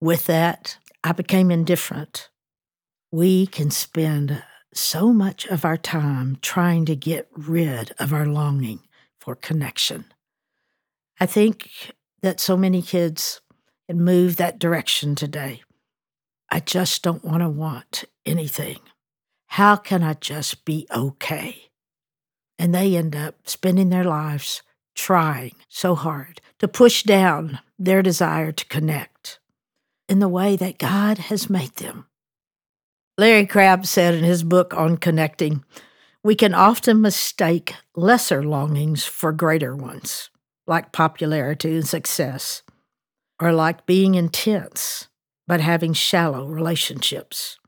[0.00, 2.28] With that, I became indifferent.
[3.10, 4.40] We can spend
[4.72, 8.78] so much of our time trying to get rid of our longing
[9.18, 10.04] for connection.
[11.18, 11.68] I think
[12.22, 13.40] that so many kids
[13.88, 15.62] and move that direction today.
[16.48, 18.78] I just don't want to want anything.
[19.46, 21.72] How can I just be okay?
[22.56, 24.62] And they end up spending their lives
[25.00, 29.40] trying so hard to push down their desire to connect
[30.08, 32.06] in the way that God has made them.
[33.16, 35.64] Larry Crabb said in his book on connecting,
[36.22, 40.28] we can often mistake lesser longings for greater ones,
[40.66, 42.62] like popularity and success
[43.40, 45.08] or like being intense
[45.46, 47.58] but having shallow relationships.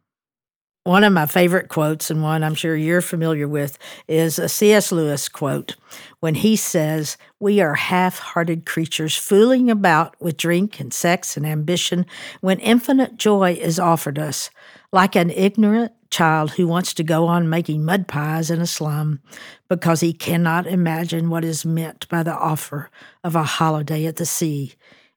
[0.85, 3.79] One of my favorite quotes, and one I'm sure you're familiar with,
[4.09, 4.91] is a C.S.
[4.91, 5.77] Lewis quote
[6.19, 11.47] when he says, We are half hearted creatures fooling about with drink and sex and
[11.47, 12.05] ambition
[12.41, 14.51] when infinite joy is offered us,
[14.93, 19.21] like an ignorant child who wants to go on making mud pies in a slum
[19.69, 22.91] because he cannot imagine what is meant by the offer
[23.23, 24.75] of a holiday at the sea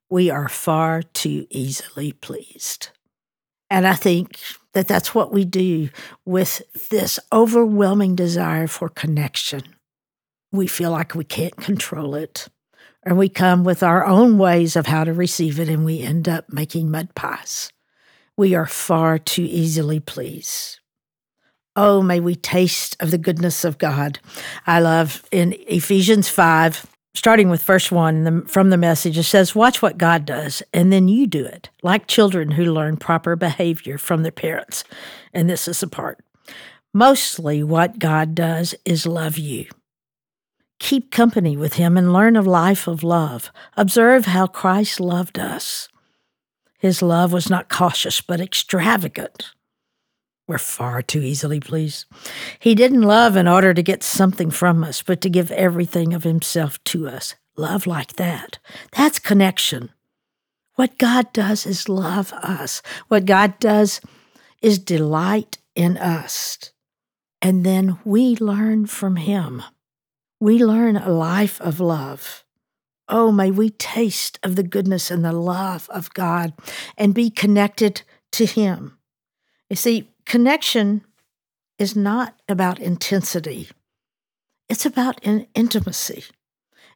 [0.08, 2.90] we are far too easily pleased.
[3.70, 4.38] And I think
[4.76, 5.88] that that's what we do
[6.26, 6.60] with
[6.90, 9.62] this overwhelming desire for connection.
[10.52, 12.48] We feel like we can't control it,
[13.06, 16.28] or we come with our own ways of how to receive it, and we end
[16.28, 17.72] up making mud pies.
[18.36, 20.78] We are far too easily pleased.
[21.74, 24.18] Oh, may we taste of the goodness of God.
[24.66, 29.54] I love in Ephesians 5 starting with verse 1 the, from the message, it says,
[29.54, 33.98] Watch what God does, and then you do it, like children who learn proper behavior
[33.98, 34.84] from their parents.
[35.32, 36.20] And this is the part.
[36.92, 39.66] Mostly, what God does is love you.
[40.78, 43.50] Keep company with Him and learn a life of love.
[43.76, 45.88] Observe how Christ loved us.
[46.78, 49.50] His love was not cautious, but extravagant.
[50.46, 52.06] We're far too easily pleased.
[52.58, 56.22] He didn't love in order to get something from us, but to give everything of
[56.22, 57.34] himself to us.
[57.56, 58.58] Love like that.
[58.92, 59.90] That's connection.
[60.74, 62.82] What God does is love us.
[63.08, 64.00] What God does
[64.62, 66.72] is delight in us.
[67.40, 69.62] And then we learn from Him.
[70.38, 72.44] We learn a life of love.
[73.08, 76.52] Oh, may we taste of the goodness and the love of God
[76.98, 78.98] and be connected to Him.
[79.70, 81.02] You see, connection
[81.78, 83.68] is not about intensity,
[84.68, 86.24] it's about an intimacy.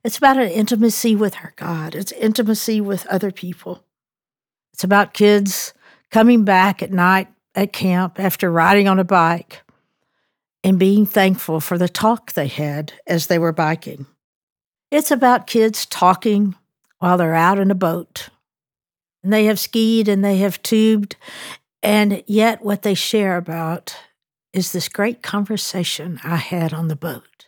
[0.02, 3.84] It's about an intimacy with our God, it's intimacy with other people.
[4.72, 5.74] It's about kids
[6.10, 9.62] coming back at night at camp after riding on a bike
[10.64, 14.06] and being thankful for the talk they had as they were biking.
[14.90, 16.54] It's about kids talking
[16.98, 18.28] while they're out in a boat.
[19.22, 21.16] And they have skied and they have tubed
[21.82, 23.96] and yet, what they share about
[24.52, 27.46] is this great conversation I had on the boat.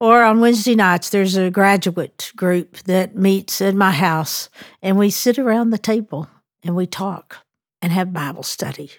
[0.00, 4.48] Or on Wednesday nights, there's a graduate group that meets at my house,
[4.82, 6.28] and we sit around the table
[6.62, 7.38] and we talk
[7.80, 8.90] and have Bible study.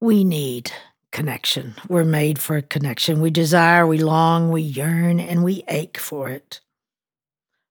[0.00, 0.72] We need
[1.12, 1.74] connection.
[1.88, 3.20] We're made for connection.
[3.20, 6.60] We desire, we long, we yearn, and we ache for it.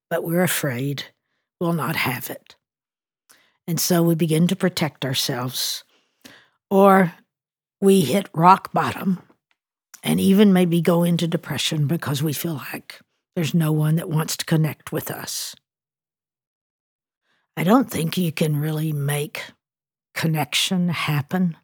[0.10, 1.06] But we're afraid
[1.60, 2.56] we'll not have it.
[3.70, 5.84] And so we begin to protect ourselves.
[6.72, 7.14] Or
[7.80, 9.22] we hit rock bottom
[10.02, 13.00] and even maybe go into depression because we feel like
[13.36, 15.56] there's no one that wants to connect with us.
[17.56, 19.44] I don't think you can really make
[20.16, 21.56] connection happen,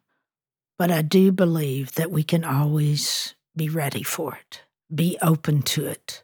[0.78, 4.62] but I do believe that we can always be ready for it,
[4.93, 6.24] be open to it,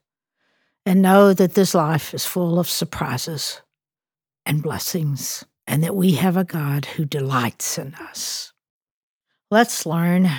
[0.86, 3.64] and know that this life is full of surprises
[4.46, 8.52] and blessings and that we have a God who delights in us.
[9.50, 10.30] Let's learn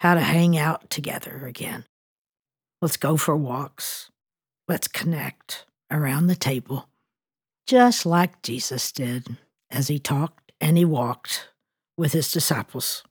[0.00, 1.84] how to hang out together again.
[2.80, 4.10] Let's go for walks.
[4.66, 6.88] Let's connect around the table,
[7.66, 9.36] just like Jesus did
[9.70, 11.50] as he talked and he walked
[11.98, 13.04] with his disciples.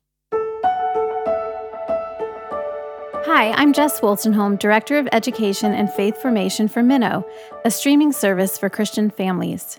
[3.24, 7.24] Hi, I'm Jess Wolstenholme, Director of Education and Faith Formation for Minno,
[7.64, 9.78] a streaming service for Christian families.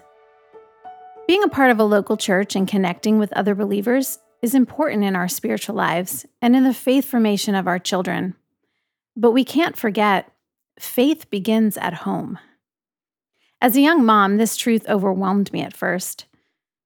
[1.29, 5.15] Being a part of a local church and connecting with other believers is important in
[5.15, 8.33] our spiritual lives and in the faith formation of our children.
[9.15, 10.31] But we can't forget
[10.79, 12.39] faith begins at home.
[13.61, 16.25] As a young mom, this truth overwhelmed me at first.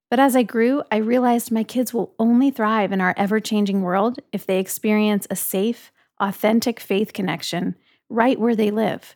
[0.09, 3.81] But as I grew, I realized my kids will only thrive in our ever changing
[3.81, 5.89] world if they experience a safe,
[6.19, 7.75] authentic faith connection
[8.09, 9.15] right where they live.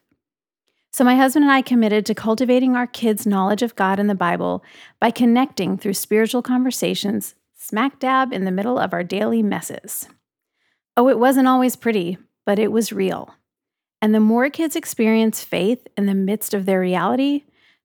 [0.98, 4.16] So, my husband and I committed to cultivating our kids' knowledge of God and the
[4.16, 4.64] Bible
[5.00, 10.08] by connecting through spiritual conversations smack dab in the middle of our daily messes.
[10.98, 12.18] Oh, it wasn't always pretty,
[12.48, 13.36] but it was real.
[14.02, 17.44] And the more kids experience faith in the midst of their reality,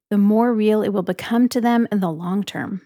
[0.09, 2.81] the more real it will become to them in the long term.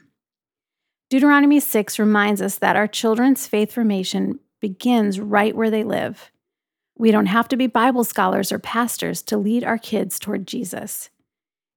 [1.09, 6.33] Deuteronomy 6 reminds us that our children's faith formation begins right where they live.
[6.99, 11.11] We don't have to be Bible scholars or pastors to lead our kids toward Jesus.